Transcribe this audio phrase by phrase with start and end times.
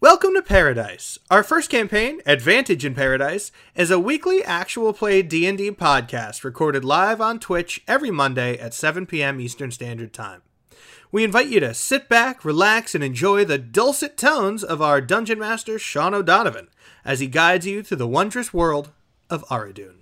[0.00, 1.18] Welcome to Paradise.
[1.28, 7.20] Our first campaign, Advantage in Paradise, is a weekly actual play D&D podcast recorded live
[7.20, 9.40] on Twitch every Monday at 7 p.m.
[9.40, 10.42] Eastern Standard Time.
[11.10, 15.40] We invite you to sit back, relax, and enjoy the dulcet tones of our dungeon
[15.40, 16.68] master Sean O'Donovan
[17.04, 18.92] as he guides you through the wondrous world
[19.28, 19.97] of Aradun.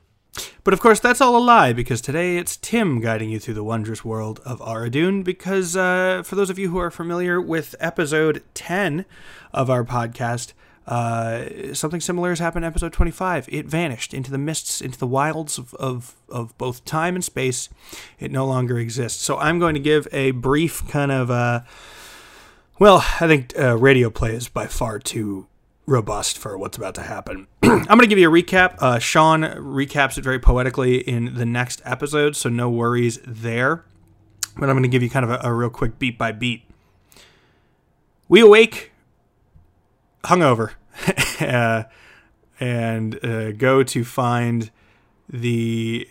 [0.65, 3.65] But of course, that's all a lie because today it's Tim guiding you through the
[3.65, 5.23] wondrous world of Aradun.
[5.25, 9.05] Because uh, for those of you who are familiar with episode 10
[9.53, 10.53] of our podcast,
[10.87, 13.49] uh, something similar has happened in episode 25.
[13.49, 17.69] It vanished into the mists, into the wilds of, of, of both time and space.
[18.19, 19.23] It no longer exists.
[19.23, 21.63] So I'm going to give a brief kind of, uh,
[22.79, 25.49] well, I think uh, radio play is by far too
[25.87, 27.47] robust for what's about to happen.
[27.63, 28.77] I'm going to give you a recap.
[28.81, 33.85] Uh, Sean recaps it very poetically in the next episode, so no worries there.
[34.57, 36.63] But I'm going to give you kind of a, a real quick beat by beat.
[38.29, 38.93] We awake
[40.25, 40.73] hungover
[41.41, 41.85] uh,
[42.59, 44.71] and uh, go to find
[45.29, 46.09] the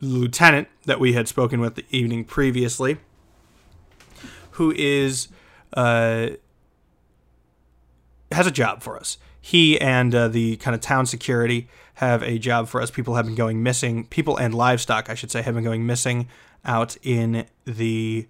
[0.00, 2.98] lieutenant that we had spoken with the evening previously,
[4.52, 5.28] who is
[5.74, 6.28] uh,
[8.34, 9.18] has a job for us.
[9.40, 12.90] He and uh, the kind of town security have a job for us.
[12.90, 14.06] People have been going missing.
[14.06, 16.28] People and livestock, I should say, have been going missing
[16.64, 18.26] out in the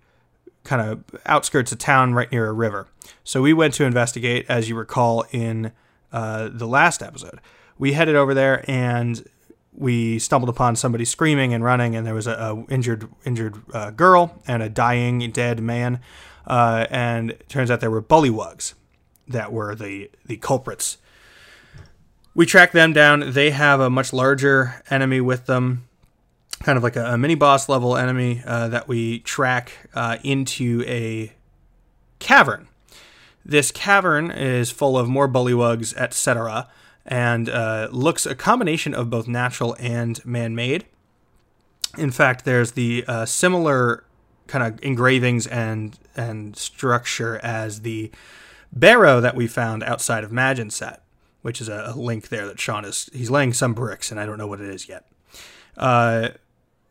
[0.64, 2.88] kind of outskirts of town right near a river.
[3.22, 5.72] So we went to investigate, as you recall, in
[6.12, 7.40] uh, the last episode.
[7.78, 9.24] We headed over there and
[9.72, 13.90] we stumbled upon somebody screaming and running, and there was a, a injured injured uh,
[13.90, 16.00] girl and a dying dead man.
[16.46, 18.74] Uh, and turns out there were bullywugs
[19.28, 20.98] that were the the culprits.
[22.34, 23.32] We track them down.
[23.32, 25.88] They have a much larger enemy with them,
[26.62, 30.82] kind of like a, a mini boss level enemy uh, that we track uh, into
[30.86, 31.32] a
[32.18, 32.68] cavern.
[33.44, 36.68] This cavern is full of more bullywugs, etc.,
[37.06, 40.86] and uh, looks a combination of both natural and man-made.
[41.98, 44.04] In fact, there's the uh, similar
[44.46, 48.10] kind of engravings and and structure as the
[48.74, 50.98] barrow that we found outside of Maginset,
[51.42, 54.38] which is a, link there that Sean is he's laying some bricks and I don't
[54.38, 55.06] know what it is yet.
[55.76, 56.30] Uh,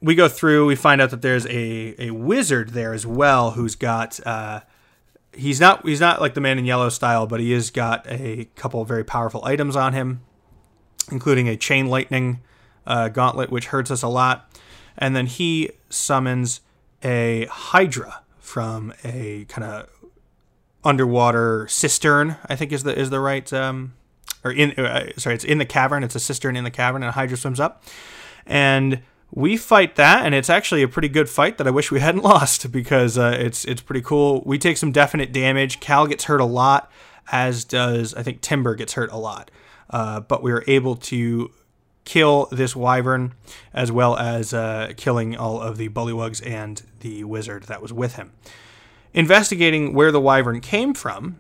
[0.01, 3.75] we go through, we find out that there's a, a wizard there as well who's
[3.75, 4.61] got uh,
[5.33, 8.45] he's not he's not like the man in yellow style, but he has got a
[8.55, 10.21] couple very powerful items on him,
[11.11, 12.41] including a chain lightning
[12.85, 14.49] uh, gauntlet, which hurts us a lot.
[14.97, 16.61] And then he summons
[17.03, 19.89] a hydra from a kind of
[20.83, 22.37] underwater cistern.
[22.47, 23.93] I think is the is the right um,
[24.43, 26.03] or in uh, sorry, it's in the cavern.
[26.03, 27.83] It's a cistern in the cavern, and Hydra swims up,
[28.45, 29.01] and
[29.31, 32.23] we fight that, and it's actually a pretty good fight that I wish we hadn't
[32.23, 34.43] lost because uh, it's it's pretty cool.
[34.45, 35.79] We take some definite damage.
[35.79, 36.91] Cal gets hurt a lot,
[37.31, 39.49] as does I think Timber gets hurt a lot,
[39.89, 41.51] uh, but we were able to
[42.05, 43.33] kill this wyvern
[43.73, 48.15] as well as uh, killing all of the bullywugs and the wizard that was with
[48.15, 48.33] him.
[49.13, 51.39] Investigating where the wyvern came from,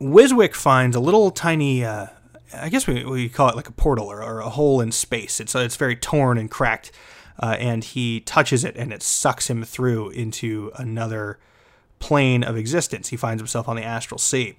[0.00, 2.08] Wiswick finds a little tiny, uh,
[2.54, 5.40] I guess we, we call it like a portal or, or a hole in space.
[5.40, 6.92] It's, it's very torn and cracked,
[7.42, 11.38] uh, and he touches it and it sucks him through into another
[11.98, 13.08] plane of existence.
[13.08, 14.58] He finds himself on the astral sea,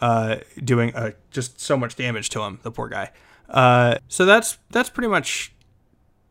[0.00, 3.10] uh, doing uh, just so much damage to him, the poor guy.
[3.48, 5.52] Uh, so that's that's pretty much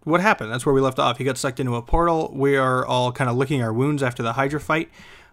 [0.04, 0.52] what happened.
[0.52, 1.18] That's where we left off.
[1.18, 2.32] He got sucked into a portal.
[2.34, 4.90] We are all kind of licking our wounds after the Hydra fight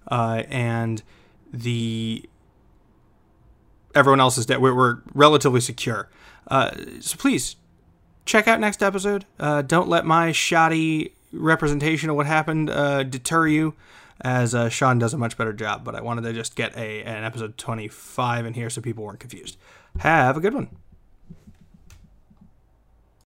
[0.08, 1.02] uh, and
[1.52, 2.28] the
[3.94, 4.60] everyone else is dead.
[4.60, 6.08] We're, we're relatively secure.
[6.48, 6.70] Uh,
[7.00, 7.56] so please
[8.24, 9.26] check out next episode.
[9.38, 13.74] Uh, don't let my shoddy representation of what happened uh, deter you,
[14.20, 15.84] as uh, Sean does a much better job.
[15.84, 19.20] But I wanted to just get a an episode 25 in here so people weren't
[19.20, 19.56] confused.
[19.98, 20.70] Have a good one.